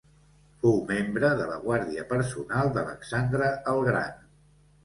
Fou 0.63 0.79
membre 0.91 1.29
de 1.41 1.45
la 1.51 1.59
guàrdia 1.67 2.07
personal 2.13 2.73
d'Alexandre 2.79 3.51
el 3.75 3.87
Gran. 3.93 4.21